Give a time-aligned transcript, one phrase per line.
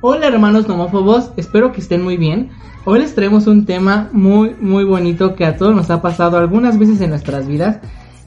[0.00, 2.50] Hola hermanos nomófobos, espero que estén muy bien.
[2.84, 6.78] Hoy les traemos un tema muy muy bonito que a todos nos ha pasado algunas
[6.78, 7.80] veces en nuestras vidas,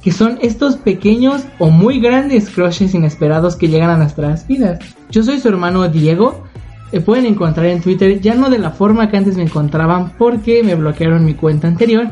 [0.04, 4.80] que son estos pequeños o muy grandes crushes inesperados que llegan a nuestras vidas.
[5.10, 6.44] Yo soy su hermano Diego,
[6.92, 10.64] me pueden encontrar en Twitter ya no de la forma que antes me encontraban porque
[10.64, 12.10] me bloquearon mi cuenta anterior.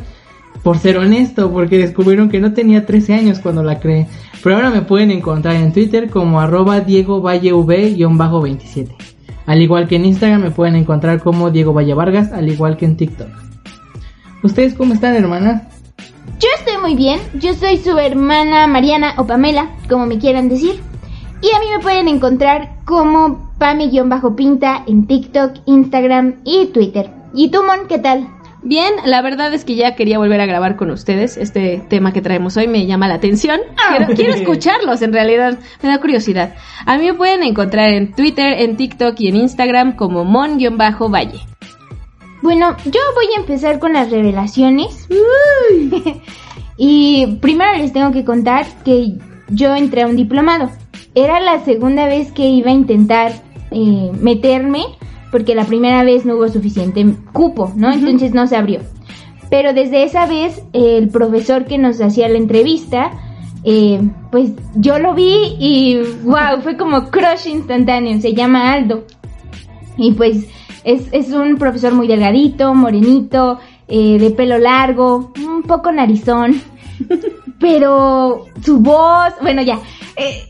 [0.64, 4.08] Por ser honesto, porque descubrieron que no tenía 13 años cuando la creé.
[4.44, 8.90] Pero ahora me pueden encontrar en Twitter como arroba Diego Valle V-27.
[9.46, 12.86] Al igual que en Instagram me pueden encontrar como Diego Valle Vargas, al igual que
[12.86, 13.30] en TikTok.
[14.44, 15.64] ¿Ustedes cómo están, hermanas?
[16.40, 20.80] Yo estoy muy bien, yo soy su hermana Mariana o Pamela, como me quieran decir.
[21.42, 27.10] Y a mí me pueden encontrar como Pami-Pinta en TikTok, Instagram y Twitter.
[27.34, 28.28] ¿Y tú, Mon, qué tal?
[28.62, 31.38] Bien, la verdad es que ya quería volver a grabar con ustedes.
[31.38, 33.62] Este tema que traemos hoy me llama la atención.
[33.98, 35.58] Quiero, quiero escucharlos, en realidad.
[35.82, 36.56] Me da curiosidad.
[36.86, 41.40] A mí me pueden encontrar en Twitter, en TikTok y en Instagram como mon-valle.
[42.42, 45.08] Bueno, yo voy a empezar con las revelaciones.
[46.78, 49.14] y primero les tengo que contar que
[49.48, 50.70] yo entré a un diplomado.
[51.16, 53.32] Era la segunda vez que iba a intentar
[53.72, 54.84] eh, meterme
[55.32, 57.92] porque la primera vez no hubo suficiente cupo, ¿no?
[57.92, 58.82] Entonces no se abrió.
[59.50, 63.12] Pero desde esa vez el profesor que nos hacía la entrevista,
[63.64, 64.00] eh,
[64.32, 69.06] pues yo lo vi y wow, fue como crush instantáneo, se llama Aldo.
[69.98, 70.48] Y pues
[70.84, 76.62] es, es un profesor muy delgadito, morenito, eh, de pelo largo, un poco narizón,
[77.60, 79.80] pero su voz, bueno ya,
[80.16, 80.49] eh,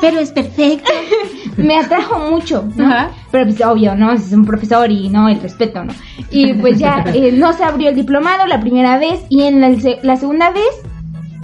[0.00, 0.90] pero es perfecto.
[1.56, 3.08] me atrajo mucho, ¿no?
[3.30, 4.12] Pero pues obvio, ¿no?
[4.12, 5.92] Es un profesor y no el respeto, ¿no?
[6.30, 9.76] Y pues ya eh, no se abrió el diplomado la primera vez y en la,
[10.02, 10.82] la segunda vez,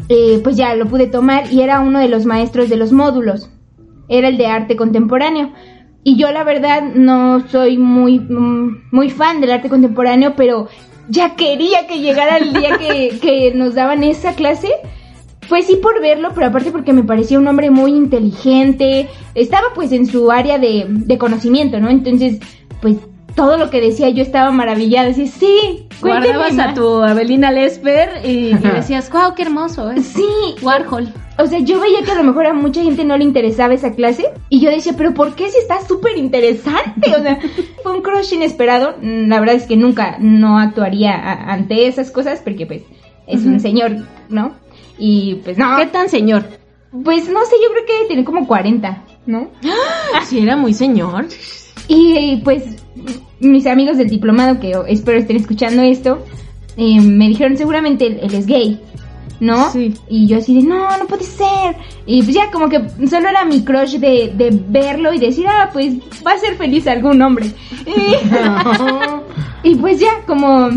[0.09, 3.51] eh, pues ya lo pude tomar y era uno de los maestros de los módulos.
[4.09, 5.53] Era el de arte contemporáneo.
[6.07, 10.69] Y yo la verdad no soy muy, mm, muy fan del arte contemporáneo, pero
[11.09, 14.71] ya quería que llegara el día que, que nos daban esa clase
[15.49, 19.93] pues sí por verlo, pero aparte porque me parecía un hombre muy inteligente, estaba pues
[19.93, 21.89] en su área de, de conocimiento, ¿no?
[21.91, 22.39] Entonces,
[22.81, 22.97] pues
[23.35, 28.55] todo lo que decía yo estaba maravillada, decía, sí, guardabas a tu Abelina Lesper y,
[28.55, 30.01] decías, wow, qué hermoso, ¿eh?
[30.01, 30.25] Sí.
[30.63, 31.13] Warhol.
[31.37, 33.93] O sea, yo veía que a lo mejor a mucha gente no le interesaba esa
[33.93, 37.11] clase y yo decía, pero ¿por qué si está súper interesante?
[37.19, 37.39] O sea,
[37.83, 38.95] fue un crush inesperado.
[39.03, 41.15] La verdad es que nunca no actuaría
[41.51, 42.83] ante esas cosas porque pues
[43.27, 43.97] es un señor,
[44.29, 44.53] ¿no?
[44.99, 45.77] Y pues no.
[45.77, 46.45] ¿Qué tan señor?
[47.05, 49.51] Pues no sé, yo creo que tiene como 40, ¿no?
[50.27, 51.27] Sí, era muy señor.
[51.89, 52.63] Y pues
[53.41, 56.25] mis amigos del diplomado, que espero estén escuchando esto,
[56.77, 58.81] eh, me dijeron seguramente él, es gay,
[59.41, 59.71] ¿no?
[59.71, 59.95] Sí.
[60.09, 61.77] Y yo así de, no, no puede ser.
[62.07, 65.71] Y pues ya como que solo era mi crush de, de verlo y decir, ah,
[65.73, 65.95] pues
[66.27, 67.51] va a ser feliz algún hombre.
[69.65, 70.71] Y, y pues ya como,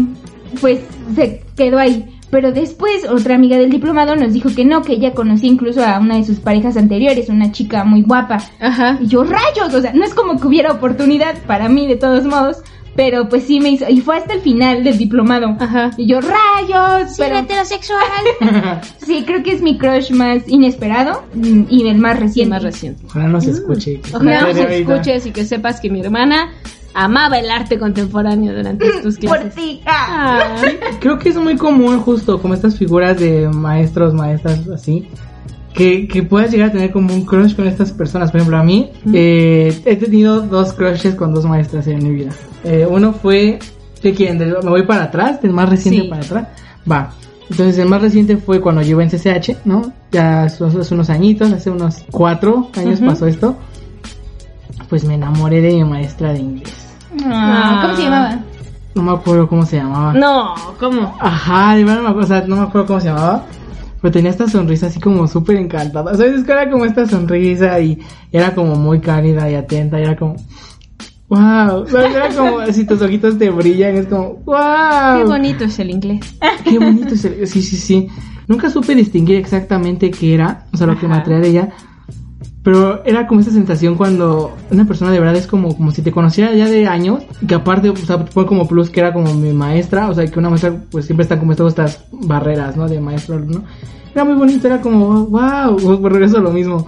[0.60, 0.82] pues
[1.16, 2.17] se quedó ahí.
[2.30, 6.00] Pero después otra amiga del diplomado nos dijo que no, que ella conocía incluso a
[6.00, 8.40] una de sus parejas anteriores, una chica muy guapa.
[8.60, 8.98] Ajá.
[9.02, 12.26] Y yo, rayos, o sea, no es como que hubiera oportunidad para mí de todos
[12.26, 12.58] modos.
[12.96, 15.56] Pero pues sí me hizo, y fue hasta el final del diplomado.
[15.60, 15.92] Ajá.
[15.98, 18.02] Y yo, rayos, sí, pero heterosexual.
[19.06, 21.24] sí, creo que es mi crush más inesperado
[21.70, 22.50] y el más reciente.
[22.50, 23.04] más reciente.
[23.06, 24.02] Ojalá no se escuche.
[24.12, 26.50] Ojalá no se escuche y que sepas que mi hermana
[26.94, 29.54] amaba el arte contemporáneo durante tus clases.
[31.00, 35.08] Creo que es muy común justo como estas figuras de maestros, maestras así.
[35.74, 38.32] Que, que puedas llegar a tener como un crush con estas personas.
[38.32, 42.32] Por ejemplo, a mí eh, he tenido dos crushes con dos maestras en mi vida.
[42.64, 43.60] Eh, uno fue,
[44.02, 44.40] ¿qué quieren?
[44.40, 45.40] ¿Me voy para atrás?
[45.40, 46.48] ¿Del más reciente para atrás?
[46.90, 47.14] Va.
[47.50, 49.94] Entonces el más reciente fue cuando yo en CCH, ¿no?
[50.12, 53.56] Ya hace unos añitos, hace unos cuatro años pasó esto.
[54.90, 56.88] Pues me enamoré de mi maestra de inglés.
[57.26, 58.40] Ah, ¿Cómo se llamaba?
[58.96, 60.14] No me acuerdo cómo se llamaba.
[60.14, 61.16] No, ¿cómo?
[61.20, 63.46] Ajá, no me acuerdo, o sea, no me acuerdo cómo se llamaba.
[64.02, 66.16] Pero tenía esta sonrisa así como súper encantada.
[66.16, 66.40] ¿Sabes?
[66.40, 68.00] Es que era como esta sonrisa y
[68.32, 70.00] era como muy cálida y atenta.
[70.00, 70.36] Y era como,
[71.30, 71.86] wow.
[71.88, 73.96] Era como si tus ojitos te brillan.
[73.96, 75.18] Es como, wow.
[75.18, 76.20] Qué bonito es el inglés.
[76.64, 78.08] Qué bonito es el Sí, sí, sí.
[78.48, 80.66] Nunca supe distinguir exactamente qué era.
[80.72, 81.70] O sea, lo que me atraía de ella.
[82.68, 86.12] Pero era como esa sensación cuando una persona de verdad es como, como si te
[86.12, 89.54] conociera ya de años, que aparte, o sea, fue como plus que era como mi
[89.54, 92.90] maestra, o sea, que una maestra pues siempre está como todas estas barreras, ¿no?
[92.90, 93.64] De maestro, ¿no?
[94.14, 96.86] Era muy bonito, era como, wow, regreso lo mismo.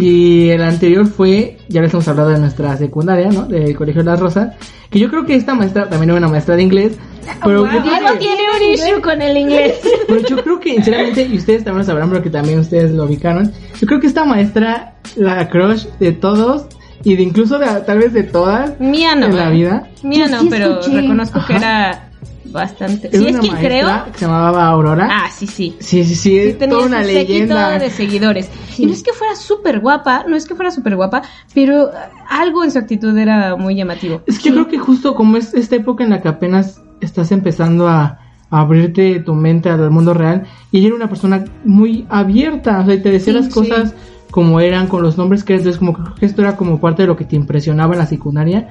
[0.00, 3.46] Y el anterior fue, ya les hemos hablado de nuestra secundaria, ¿no?
[3.46, 4.54] Del Colegio de las Rosas.
[4.90, 6.96] Que yo creo que esta maestra también era una maestra de inglés.
[7.44, 9.80] Pero yo creo que- tiene un issue con el inglés.
[10.06, 13.52] pero yo creo que, sinceramente, y ustedes también lo sabrán porque también ustedes lo ubicaron.
[13.80, 16.66] Yo creo que esta maestra, la crush de todos
[17.04, 19.26] y de incluso de, tal vez de todas Mía no.
[19.26, 19.88] en la vida.
[20.02, 22.07] Mía no, pero reconozco que era
[22.50, 23.08] bastante.
[23.08, 24.04] Era Sí, es que creo.
[24.12, 25.08] que se llamaba Aurora.
[25.10, 25.76] Ah, sí, sí.
[25.80, 27.78] Sí, sí, sí, es toda una leyenda.
[27.78, 28.48] de seguidores.
[28.70, 28.82] Sí.
[28.82, 31.22] Y no es que fuera súper guapa, no es que fuera súper guapa,
[31.54, 31.90] pero
[32.28, 34.22] algo en su actitud era muy llamativo.
[34.26, 37.30] Es que yo creo que justo como es esta época en la que apenas estás
[37.32, 38.18] empezando a,
[38.50, 42.84] a abrirte tu mente al mundo real, y ella era una persona muy abierta, o
[42.86, 43.94] sea, y te decía las cosas
[44.30, 47.08] como eran, con los nombres que eran, entonces como que esto era como parte de
[47.08, 48.68] lo que te impresionaba en la secundaria,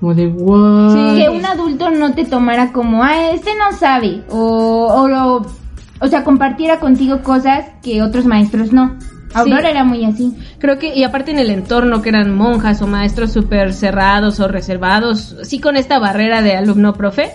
[0.00, 0.92] como de, what?
[0.94, 1.18] Sí.
[1.22, 4.22] Que un adulto no te tomara como, ah, este no sabe.
[4.30, 5.46] O, o, lo-
[6.00, 8.96] o sea, compartiera contigo cosas que otros maestros no.
[9.34, 10.34] Aurora era muy así.
[10.58, 14.48] Creo que, y aparte en el entorno que eran monjas o maestros súper cerrados o
[14.48, 17.30] reservados, sí con esta barrera de alumno-profe.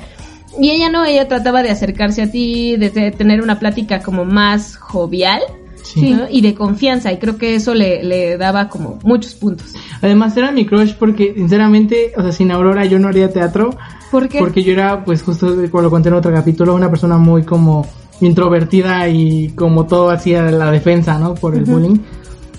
[0.59, 4.25] Y ella no, ella trataba de acercarse a ti, de te- tener una plática como
[4.25, 5.41] más jovial
[5.83, 6.11] Sí.
[6.11, 6.23] ¿no?
[6.29, 7.11] y de confianza.
[7.11, 9.73] Y creo que eso le, le daba como muchos puntos.
[10.01, 13.71] Además era mi crush porque sinceramente, o sea, sin Aurora yo no haría teatro,
[14.09, 14.39] ¿Por qué?
[14.39, 17.85] porque yo era, pues justo como lo conté en otro capítulo, una persona muy como
[18.21, 21.33] introvertida y como todo hacía la defensa, ¿no?
[21.35, 21.97] Por el bullying.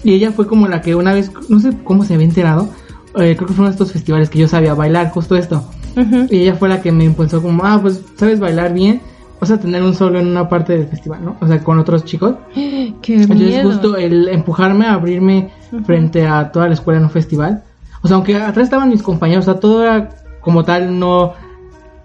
[0.05, 2.69] Y ella fue como la que una vez, no sé cómo se había enterado,
[3.15, 5.65] eh, creo que fue uno de estos festivales que yo sabía bailar, justo esto.
[5.97, 6.27] Ujú.
[6.31, 9.01] Y ella fue la que me impulsó como, ah, pues sabes bailar bien,
[9.41, 11.37] vas a tener un solo en una parte del festival, ¿no?
[11.41, 12.35] O sea, con otros chicos.
[13.03, 13.71] Qué Entonces miedo.
[13.71, 15.51] justo el empujarme a abrirme
[15.85, 17.63] frente a toda la escuela en un festival.
[18.03, 20.09] O sea, aunque atrás estaban mis compañeros, o sea, todo era
[20.41, 21.35] como tal no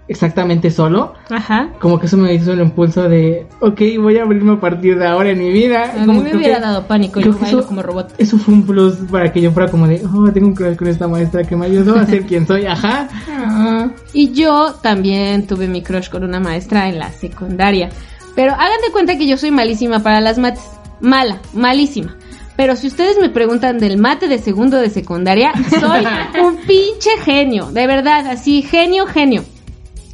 [0.06, 1.12] exactamente solo.
[1.30, 1.68] Ajá.
[1.80, 5.06] Como que eso me hizo el impulso de, ok, voy a abrirme a partir de
[5.06, 5.92] ahora en mi vida.
[5.92, 8.14] A mí Como me hubiera que- dado pánico, yo eso- como robot.
[8.16, 10.88] Eso fue un plus para que yo fuera como de, oh, tengo un crush con
[10.88, 13.08] esta maestra que me ayudó a ser quien soy, ajá.
[13.30, 13.88] Ah.
[14.14, 17.90] Y yo también tuve mi crush con una maestra en la secundaria.
[18.34, 20.62] Pero hagan de cuenta que yo soy malísima para las mates.
[21.00, 22.16] Mala, malísima.
[22.56, 26.04] Pero si ustedes me preguntan del mate de segundo de secundaria, soy
[26.42, 27.66] un pinche genio.
[27.70, 29.44] De verdad, así, genio, genio.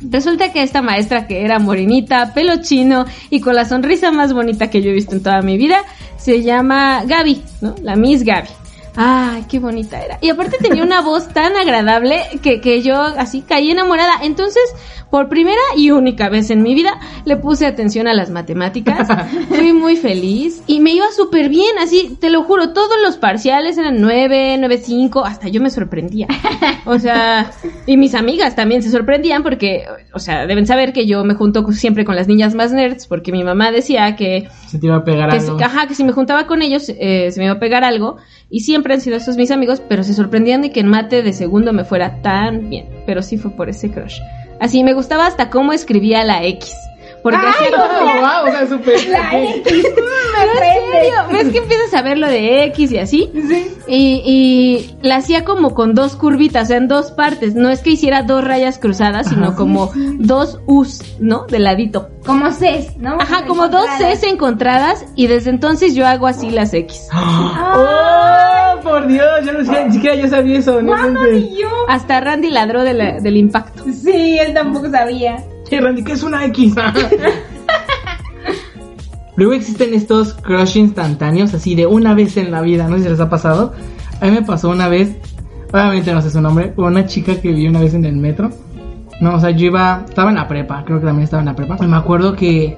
[0.02, 4.68] Resulta que esta maestra que era morenita, pelo chino y con la sonrisa más bonita
[4.68, 5.78] que yo he visto en toda mi vida,
[6.18, 7.74] se llama Gaby, ¿no?
[7.82, 8.48] La Miss Gaby.
[8.96, 10.18] Ay, qué bonita era.
[10.20, 14.12] Y aparte tenía una voz tan agradable que, que yo así caí enamorada.
[14.22, 14.62] Entonces,
[15.14, 19.06] por primera y única vez en mi vida, le puse atención a las matemáticas.
[19.48, 23.78] Fui muy feliz y me iba súper bien, así, te lo juro, todos los parciales
[23.78, 26.26] eran 9, 9, 5, hasta yo me sorprendía.
[26.86, 27.52] O sea,
[27.86, 31.64] y mis amigas también se sorprendían porque, o sea, deben saber que yo me junto
[31.72, 35.04] siempre con las niñas más nerds porque mi mamá decía que Se te iba a
[35.04, 35.58] pegar que, algo.
[35.62, 38.16] ajá, que si me juntaba con ellos eh, se me iba a pegar algo
[38.50, 41.32] y siempre han sido estos mis amigos, pero se sorprendían de que en mate de
[41.32, 44.18] segundo me fuera tan bien, pero sí fue por ese crush.
[44.60, 46.74] Así me gustaba hasta cómo escribía la X.
[47.22, 48.96] Porque hacía como- Oh, wow, o sea, súper.
[49.64, 53.30] Pero en serio, ¿ves que empiezas a ver lo de X y así?
[53.86, 57.54] Y, y la hacía como con dos curvitas, o sea, en dos partes.
[57.54, 59.56] No es que hiciera dos rayas cruzadas, sino Ajá.
[59.56, 61.46] como dos U's, ¿no?
[61.46, 62.10] De ladito.
[62.26, 63.14] Como Cs, ¿no?
[63.18, 63.86] Ajá, como dos.
[63.98, 67.08] Cs encontradas y desde entonces yo hago así las X.
[67.14, 67.54] ¡Oh,
[69.00, 69.26] por Dios!
[69.44, 70.80] Yo no sé, ni siquiera yo sabía eso.
[70.82, 70.94] No.
[71.32, 71.68] Y yo.
[71.88, 73.84] Hasta Randy ladró de la- del impacto.
[73.92, 75.36] Sí, él tampoco sabía.
[75.68, 76.74] Che, Randy, ¿qué es una X?
[79.36, 83.08] Luego existen estos crush instantáneos, así de una vez en la vida, no sé si
[83.08, 83.72] les ha pasado.
[84.20, 85.16] A mí me pasó una vez,
[85.72, 88.50] obviamente no sé su nombre, una chica que vi una vez en el metro.
[89.20, 91.56] No, o sea, yo iba, estaba en la prepa, creo que también estaba en la
[91.56, 91.76] prepa.
[91.80, 92.76] Y me acuerdo que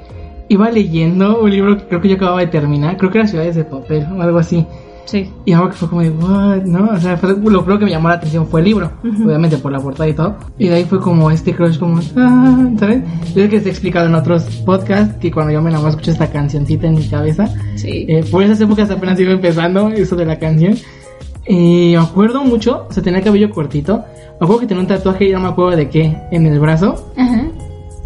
[0.48, 3.54] iba leyendo un libro que creo que yo acababa de terminar, creo que era Ciudades
[3.56, 4.66] de Papel o algo así.
[5.06, 5.30] Sí.
[5.46, 6.90] Y algo que fue como de, what, ¿no?
[6.92, 8.90] O sea, fue- lo primero que me llamó la atención fue el libro,
[9.24, 10.36] obviamente por la portada y todo.
[10.58, 13.02] Y de ahí fue como este crush, como, ah, ¿sabes?
[13.34, 16.10] Yo sé que te he explicado en otros podcasts que cuando yo me enamoro escucho
[16.10, 17.48] esta cancioncita en mi cabeza.
[17.76, 18.04] Sí.
[18.08, 20.74] Eh, por esas épocas apenas iba empezando eso de la canción.
[21.48, 23.98] Y me acuerdo mucho, o sea, tenía el cabello cortito.
[24.40, 27.12] Me acuerdo que tenía un tatuaje, ya no me acuerdo de qué, en el brazo.
[27.16, 27.42] Ajá.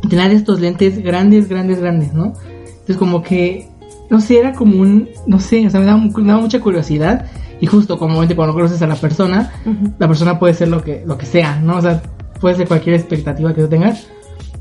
[0.03, 2.35] Y tenía de estos lentes grandes, grandes, grandes, ¿no?
[2.69, 3.69] Entonces como que,
[4.11, 7.27] no sé, era como un, no sé, o sea, me daba, me daba mucha curiosidad.
[7.61, 9.53] Y justo como cuando conoces a la persona,
[9.99, 11.77] la persona puede ser lo que, lo que sea, ¿no?
[11.77, 12.03] O sea,
[12.41, 14.09] puede ser cualquier expectativa que tú tengas.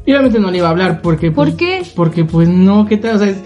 [0.05, 1.31] Y obviamente no le iba a hablar porque...
[1.31, 1.81] ¿Por pues, qué?
[1.95, 3.15] Porque pues no, ¿qué tal?
[3.15, 3.41] O sea, es-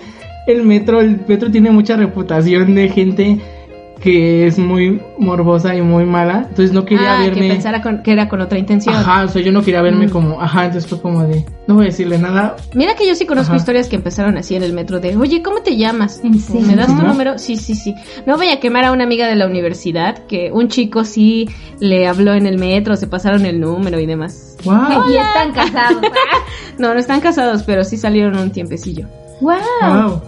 [0.48, 3.41] el metro, el metro tiene mucha reputación de gente
[4.03, 7.39] que es muy morbosa y muy mala, entonces no quería ah, verme.
[7.39, 8.93] que pensara con- que era con otra intención.
[8.95, 10.10] Ajá, o sea, yo no quería verme Mm.
[10.10, 12.57] como, ajá, entonces fue como de, no voy a decirle nada.
[12.74, 13.60] Mira que yo sí conozco Ajá.
[13.62, 16.19] historias que empezaron así en el metro de, oye, ¿cómo te llamas?
[16.22, 16.67] ¿En serio?
[16.67, 17.38] ¿Me das tu número?
[17.38, 17.95] Sí, sí, sí.
[18.25, 21.48] No voy a quemar a una amiga de la universidad que un chico sí
[21.79, 24.57] le habló en el metro, se pasaron el número y demás.
[24.65, 25.10] Wow.
[25.10, 26.01] Y están casados.
[26.79, 29.07] No, no están casados, pero sí salieron un tiempecillo.
[29.41, 29.53] wow.
[29.81, 30.22] Wow.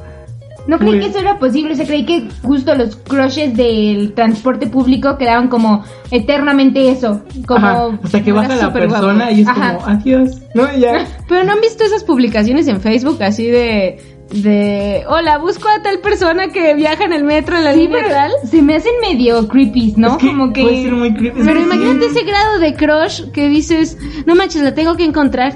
[0.67, 4.65] No creí que eso era posible, o sea, creí que justo los crushes del transporte
[4.67, 7.67] público quedaban como eternamente eso, como...
[7.67, 9.31] Ajá, hasta que baja la persona guapo.
[9.35, 9.75] y es Ajá.
[9.75, 10.41] como, adiós.
[10.55, 11.05] No, y ya.
[11.29, 14.01] Pero ¿no han visto esas publicaciones en Facebook así de...
[14.31, 17.99] de hola, busco a tal persona que viaja en el metro en la Sí, línea
[18.01, 18.31] pero tal.
[18.49, 20.13] se me hacen medio creepy, ¿no?
[20.13, 20.63] Es que como que...
[20.63, 21.41] puede ser muy creepy.
[21.45, 21.65] Pero Sí.
[21.65, 25.53] imagínate ese grado de crush que dices, no manches, la tengo que encontrar.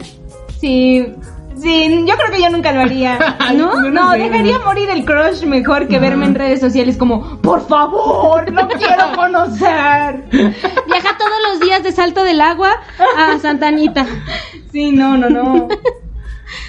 [0.62, 1.08] Sí,
[1.62, 3.18] sí, yo creo que yo nunca lo haría.
[3.56, 3.74] ¿No?
[3.82, 4.66] No, no sé, dejaría no.
[4.66, 10.24] morir el crush mejor que verme en redes sociales como, por favor, no quiero conocer.
[10.32, 12.72] Viaja todos los días de Salto del Agua
[13.18, 14.06] a Santa Anita.
[14.72, 15.68] Sí, no, no, no.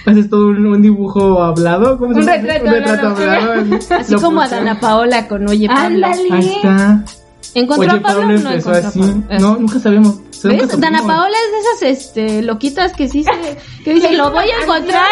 [0.07, 1.99] Haces todo un, un dibujo hablado.
[1.99, 2.37] ¿Cómo se Un llama?
[2.39, 3.53] retrato Un retrato hablado.
[3.99, 4.49] Así Lo como a.
[4.49, 6.07] Dana Paola con Oye Pablo.
[6.07, 6.29] Ándale.
[6.33, 7.05] Ahí está.
[7.55, 8.21] ¿Encontró Oye, a Pablo?
[8.21, 9.01] Pablo no empezó encontró a así.
[9.01, 9.39] Pablo.
[9.41, 10.21] No, nunca sabemos.
[10.31, 10.81] Sea, nunca ¿Ves?
[10.81, 11.03] Dana.
[11.03, 15.11] Paola es de esas este, loquitas que sí se, que dice, lo voy a encontrar.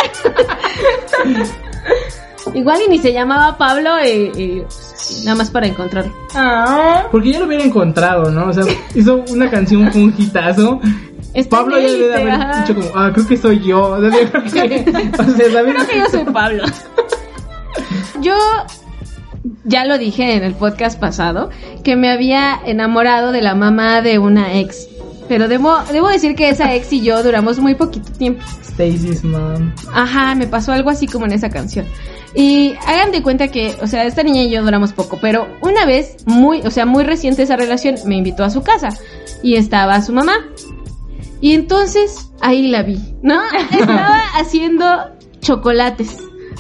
[2.55, 6.13] Igual y ni se llamaba Pablo y, y, pues, así, nada más para encontrarlo.
[6.35, 7.07] Ah.
[7.11, 8.49] Porque ya lo hubiera encontrado, ¿no?
[8.49, 8.65] O sea,
[8.95, 10.81] hizo una canción, fue un hitazo.
[11.35, 12.61] Está Pablo ya debe haber ajá.
[12.63, 13.83] dicho como, ah, creo que soy yo.
[13.83, 15.75] O sea, creo que, o sea, ¿sabes?
[15.75, 16.65] Creo que yo soy Pablo.
[18.21, 18.35] Yo
[19.69, 21.51] ya lo dije en el podcast pasado
[21.85, 24.89] que me había enamorado de la mamá de una ex.
[25.29, 28.43] Pero debo, debo decir que esa ex y yo duramos muy poquito tiempo.
[28.63, 29.73] Stacy's mom.
[29.93, 31.87] Ajá, me pasó algo así como en esa canción.
[32.35, 35.85] Y hagan de cuenta que, o sea, esta niña y yo duramos poco, pero una
[35.85, 38.91] vez, muy, o sea, muy reciente esa relación, me invitó a su casa
[39.43, 40.35] y estaba su mamá.
[41.41, 43.41] Y entonces ahí la vi, ¿no?
[43.73, 44.87] Estaba haciendo
[45.41, 46.19] chocolates,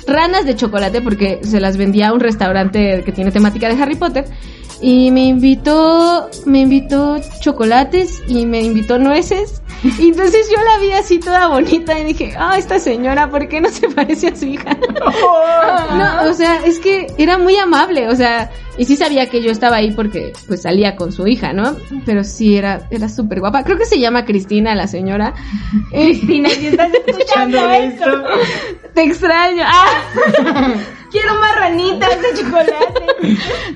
[0.08, 3.96] ranas de chocolate, porque se las vendía a un restaurante que tiene temática de Harry
[3.96, 4.24] Potter.
[4.80, 9.60] Y me invitó, me invitó chocolates y me invitó nueces.
[9.82, 13.60] Y entonces yo la vi así toda bonita y dije, ah, esta señora, ¿por qué
[13.60, 14.76] no se parece a su hija?
[15.98, 19.50] No, o sea, es que era muy amable, o sea, y sí sabía que yo
[19.50, 21.76] estaba ahí porque pues salía con su hija, ¿no?
[22.06, 23.64] Pero sí era, era súper guapa.
[23.64, 25.34] Creo que se llama Cristina, la señora.
[25.90, 28.24] Cristina, si estás escuchando esto,
[28.94, 29.64] te extraño.
[29.66, 30.74] Ah.
[31.10, 32.74] quiero más ranitas de chocolate.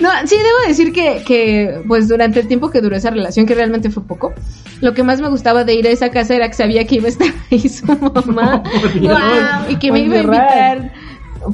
[0.00, 3.54] No, sí, debo decir que, que, pues durante el tiempo que duró esa relación, que
[3.54, 4.32] realmente fue poco,
[4.80, 7.06] lo que más me gustaba de ir a esa casa era que sabía que iba
[7.06, 8.62] a estar ahí su mamá.
[9.00, 10.92] Guau, y que me iba a invitar,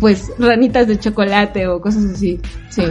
[0.00, 2.40] pues, ranitas de chocolate o cosas así.
[2.71, 2.83] Sí.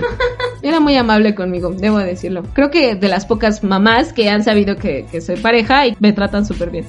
[0.61, 2.43] Era muy amable conmigo, debo decirlo.
[2.53, 6.13] Creo que de las pocas mamás que han sabido que, que soy pareja y me
[6.13, 6.85] tratan súper bien.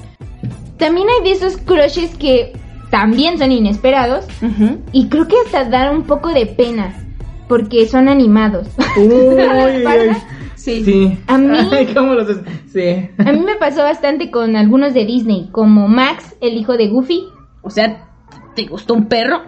[0.78, 2.52] También hay de esos crushes que
[2.90, 4.26] también son inesperados
[4.92, 6.94] y creo que hasta dan un poco de pena
[7.48, 8.68] porque son animados.
[8.96, 9.84] Uy.
[10.54, 10.84] Sí.
[10.84, 11.18] Sí.
[11.28, 12.26] A mí- Ay, ¿cómo los?
[12.72, 13.08] Sí.
[13.18, 17.24] A mí me pasó bastante con algunos de Disney, como Max, el hijo de Goofy.
[17.62, 18.06] O sea,
[18.54, 19.40] ¿te gustó un perro?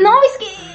[0.00, 0.74] No, es que...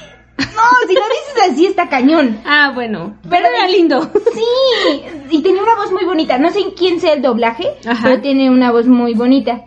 [0.56, 2.42] No, si lo dices así está cañón.
[2.46, 3.18] Ah, bueno.
[3.30, 4.02] Pero- era lindo.
[4.34, 6.38] Sí, y tenía una voz muy bonita.
[6.38, 8.00] No sé quién sea el doblaje, Ajá.
[8.04, 9.66] pero tiene una voz muy bonita.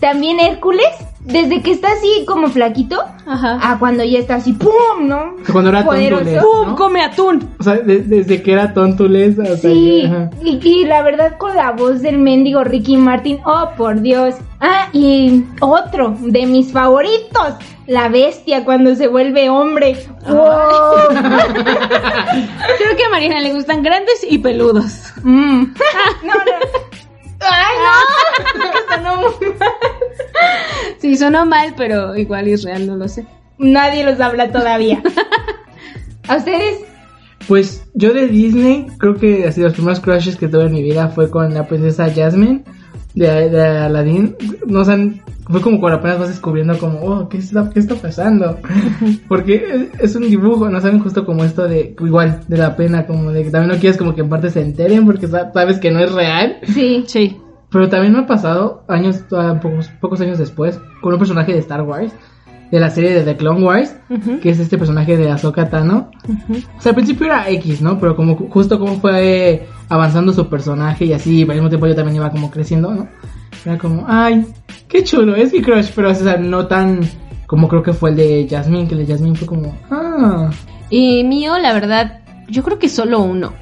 [0.00, 0.86] También Hércules,
[1.24, 3.58] desde que está así como flaquito, Ajá.
[3.62, 4.72] a cuando ya está así, ¡pum!
[5.06, 5.36] ¿no?
[5.52, 6.68] Cuando era tontules, ¡Pum!
[6.70, 6.76] ¿no?
[6.76, 7.48] ¡Come atún!
[7.60, 10.30] O sea, de- desde que era tontules hasta Sí, que- ajá.
[10.42, 14.34] y, y la verdad con la voz del mendigo Ricky Martin, oh por Dios.
[14.60, 17.54] Ah, y otro de mis favoritos,
[17.86, 19.96] la bestia cuando se vuelve hombre.
[20.28, 21.08] ¡Wow!
[22.78, 25.12] Creo que a Marina le gustan grandes y peludos.
[25.22, 25.64] Mm.
[26.24, 26.42] No, no.
[27.44, 28.94] ¡Ay, no!
[28.94, 29.68] Sonó muy mal.
[31.02, 33.26] Sí, sonó mal, pero igual es real, no lo sé.
[33.58, 35.02] Nadie los habla todavía.
[36.28, 36.78] ¿A ustedes?
[37.48, 41.08] Pues yo de Disney, creo que así los primeros crushes que tuve en mi vida
[41.08, 42.62] fue con la princesa Jasmine
[43.16, 44.36] de, de Aladdin.
[44.66, 48.58] No sé, fue como cuando apenas vas descubriendo como, oh, ¿qué está, qué está pasando?
[49.28, 53.06] Porque es, es un dibujo, no saben justo como esto de, igual, de la pena,
[53.08, 55.80] como de que también no quieres como que en parte se enteren porque sa- sabes
[55.80, 56.58] que no es real.
[56.72, 57.02] Sí.
[57.08, 57.36] Sí.
[57.72, 61.58] Pero también me ha pasado años, ah, pocos, pocos años después, con un personaje de
[61.60, 62.12] Star Wars,
[62.70, 63.94] de la serie de The Clone Wars,
[64.40, 66.10] que es este personaje de Ahsoka Tano.
[66.78, 67.98] O sea, al principio era X, ¿no?
[67.98, 71.94] Pero como ju- justo como fue avanzando su personaje y así, al mismo tiempo yo
[71.94, 73.08] también iba como creciendo, ¿no?
[73.64, 74.46] Era como, ay,
[74.88, 77.00] qué chulo, es mi crush, pero o sea, no tan
[77.46, 80.50] como creo que fue el de Jasmine, que el de Jasmine fue como, ah,
[80.88, 83.52] Y mío, la verdad, yo creo que solo uno.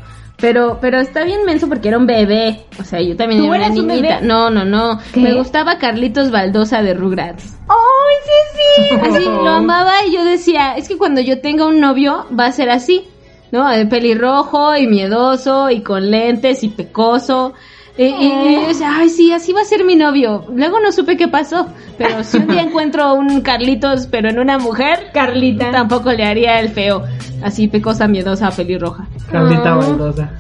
[0.40, 2.64] Pero, pero está bien menso porque era un bebé.
[2.80, 4.14] O sea, yo también ¿Tú era una eras un niñita.
[4.16, 4.26] bebé?
[4.26, 4.98] No, no, no.
[5.12, 5.20] ¿Qué?
[5.20, 7.56] Me gustaba Carlitos Baldosa de Rugrats.
[7.68, 8.94] ¡Ay, sí, sí!
[9.10, 12.52] Así lo amaba y yo decía, es que cuando yo tenga un novio va a
[12.52, 13.04] ser así,
[13.52, 13.68] ¿no?
[13.68, 17.52] De pelirrojo y miedoso y con lentes y pecoso.
[17.98, 20.44] Y, y- y yo decía, ay, sí, así va a ser mi novio.
[20.54, 21.66] Luego no supe qué pasó,
[21.98, 25.70] pero si un día encuentro un Carlitos, pero en una mujer, Carlita.
[25.70, 27.02] tampoco le haría el feo.
[27.42, 29.06] Así pecosa, miedosa, pelirroja.
[29.30, 29.74] Carlita.
[29.74, 30.30] Baldosa.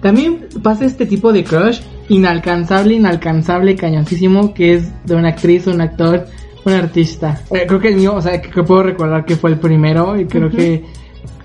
[0.00, 5.80] También pasa este tipo de crush inalcanzable, inalcanzable, cañoncísimo, que es de una actriz, un
[5.80, 6.26] actor,
[6.64, 7.40] un artista.
[7.50, 10.18] Eh, creo que el mío, o sea, que, que puedo recordar que fue el primero
[10.20, 10.84] y creo que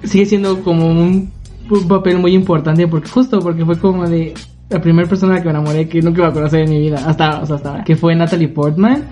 [0.03, 1.31] sigue siendo como un,
[1.69, 4.33] un papel muy importante porque justo porque fue como de
[4.69, 6.79] la primera persona a la que me enamoré que nunca iba a conocer en mi
[6.79, 9.03] vida, hasta, o sea, hasta ahora, que fue Natalie Portman.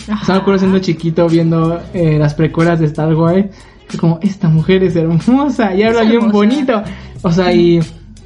[0.00, 3.46] O sea, me acuerdo siendo chiquito viendo eh, las precuelas de Star Wars.
[3.92, 6.32] Y como, esta mujer es hermosa y habla Es bien hermosa.
[6.36, 6.82] bonito.
[7.22, 7.80] O sea, y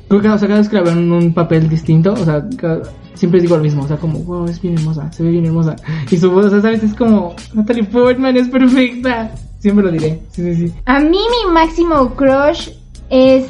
[0.09, 2.45] creo que o sea, cada vez que la veo en un papel distinto, o sea,
[2.57, 2.83] cada-
[3.14, 3.83] siempre digo lo mismo.
[3.83, 5.75] O sea, como, wow, es bien hermosa, se ve bien hermosa.
[6.11, 6.83] Y su voz, o sea, ¿sabes?
[6.83, 9.31] Es como, Natalie Portman es perfecta.
[9.59, 10.21] Siempre lo diré.
[10.31, 10.75] Sí, sí, sí.
[10.85, 12.69] A mí mi máximo crush
[13.09, 13.47] es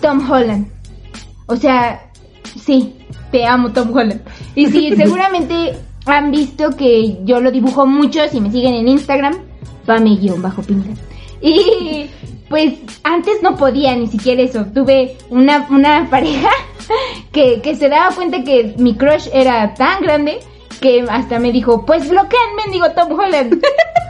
[0.00, 0.68] Tom Holland.
[1.46, 2.00] O sea,
[2.64, 2.94] sí,
[3.30, 4.20] te amo Tom Holland.
[4.54, 9.34] Y sí, seguramente han visto que yo lo dibujo mucho, si me siguen en Instagram,
[9.86, 10.88] bajo pinta
[11.40, 12.10] Y
[12.48, 12.74] pues
[13.04, 14.66] antes no podía ni siquiera eso.
[14.66, 16.50] Tuve una, una pareja
[17.32, 20.38] que, que se daba cuenta que mi crush era tan grande
[20.80, 23.62] que hasta me dijo, pues bloqueanme, digo Tom Holland.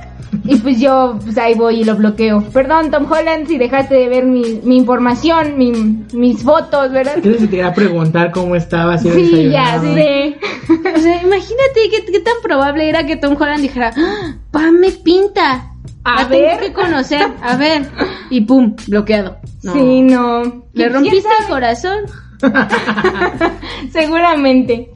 [0.50, 2.42] Y pues yo, pues ahí voy y lo bloqueo.
[2.52, 7.16] Perdón, Tom Holland, si dejaste de ver mi, mi información, mi- mis fotos, ¿verdad?
[7.20, 8.96] Creo que se te iba a preguntar cómo estaba.
[8.98, 10.38] Si Sí, ya sé.
[10.70, 14.36] O sea, imagínate qué, qué tan probable era que Tom Holland dijera, ¡Ah!
[14.50, 15.72] Pame pinta.
[16.04, 16.60] A La tengo ver.
[16.60, 17.86] que conocer, a ver.
[18.30, 19.36] Y pum, bloqueado.
[19.62, 19.72] No.
[19.74, 20.42] Sí, no.
[20.44, 21.98] Le ¿Quién rompiste el corazón.
[23.92, 24.90] Seguramente.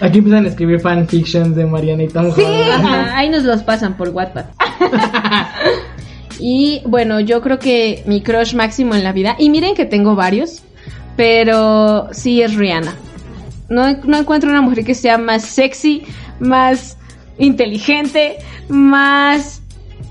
[0.00, 2.42] Aquí empiezan a escribir fanfictions de Mariana y Tom Sí.
[2.42, 2.84] Holland.
[2.86, 4.50] Ajá, ahí nos los pasan por WhatsApp.
[6.38, 10.14] y bueno, yo creo que mi crush máximo en la vida, y miren que tengo
[10.14, 10.62] varios,
[11.16, 12.94] pero sí es Rihanna.
[13.68, 16.04] No, no encuentro una mujer que sea más sexy,
[16.38, 16.96] más
[17.38, 18.36] inteligente,
[18.68, 19.62] más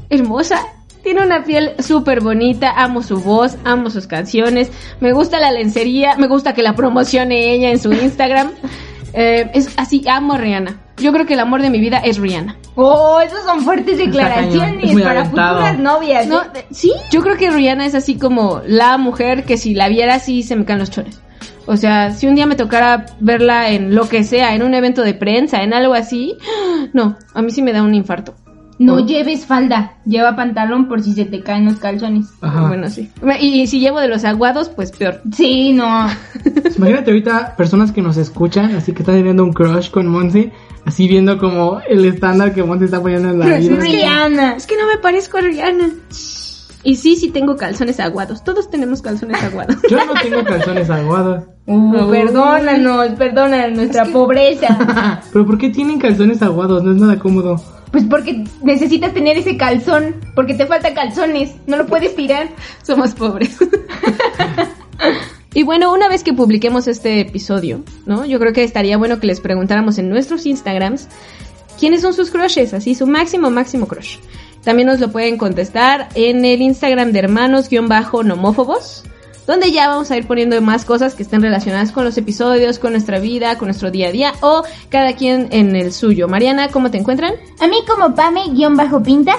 [0.10, 0.62] hermosa.
[1.04, 6.16] Tiene una piel súper bonita, amo su voz, amo sus canciones, me gusta la lencería,
[6.18, 8.52] me gusta que la promocione ella en su Instagram.
[9.14, 10.85] Eh, es así, amo a Rihanna.
[10.98, 12.58] Yo creo que el amor de mi vida es Rihanna.
[12.76, 15.58] Oh, esas son fuertes declaraciones para aventado.
[15.58, 16.28] futuras novias.
[16.28, 20.16] No, sí, yo creo que Rihanna es así como la mujer que si la viera
[20.16, 21.22] así se me caen los chones.
[21.68, 25.02] O sea, si un día me tocara verla en lo que sea, en un evento
[25.02, 26.38] de prensa, en algo así,
[26.94, 28.36] no, a mí sí me da un infarto.
[28.78, 29.06] No Oh.
[29.06, 32.28] lleves falda, lleva pantalón por si se te caen los calzones.
[32.42, 32.68] Ajá.
[32.68, 33.10] Bueno, sí.
[33.40, 35.22] Y, si llevo de los aguados, pues peor.
[35.34, 36.08] Sí, no.
[36.78, 40.52] Imagínate ahorita personas que nos escuchan, así que están teniendo un crush con Monse,
[40.86, 43.58] así viendo como el estándar que Monse está poniendo en la vida.
[43.58, 44.56] es Rihanna.
[44.56, 45.90] Es que no me parezco a Rihanna.
[46.86, 48.44] Y sí, sí tengo calzones aguados.
[48.44, 49.76] Todos tenemos calzones aguados.
[49.90, 51.44] Yo no tengo calzones aguados.
[51.68, 55.24] Uh, perdónanos, perdónanos nuestra pobreza.
[55.34, 56.84] Pero ¿por qué tienen calzones aguados?
[56.84, 57.60] No es nada cómodo.
[57.92, 62.50] Pues porque necesitas tener ese calzón, porque te faltan calzones, no lo puedes tirar.
[62.84, 63.58] Somos pobres.
[65.56, 68.28] y bueno, una vez que publiquemos este episodio, ¿no?
[68.28, 71.08] Yo creo que estaría bueno que les preguntáramos en nuestros Instagrams
[71.80, 74.18] quiénes son sus crushes, así su máximo, máximo crush.
[74.66, 79.04] También nos lo pueden contestar en el Instagram de hermanos-nomófobos,
[79.46, 82.94] donde ya vamos a ir poniendo más cosas que estén relacionadas con los episodios, con
[82.94, 86.28] nuestra vida, con nuestro día a día, o cada quien en el suyo.
[86.28, 87.34] Mariana, ¿cómo te encuentran?
[87.62, 89.36] A mí como Pame-Pinta.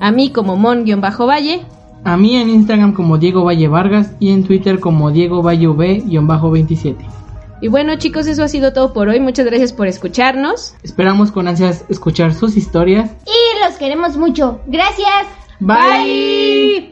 [0.00, 1.60] A mí como Mon-Valle.
[2.04, 7.21] A mí en Instagram como Diego Valle Vargas y en Twitter como Diego Valle V-27.
[7.62, 9.20] Y bueno chicos, eso ha sido todo por hoy.
[9.20, 10.74] Muchas gracias por escucharnos.
[10.82, 13.12] Esperamos con ansias escuchar sus historias.
[13.24, 14.60] Y los queremos mucho.
[14.66, 15.28] Gracias.
[15.60, 16.91] Bye.